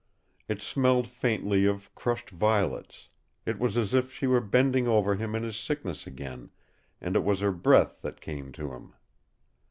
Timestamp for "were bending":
4.25-4.87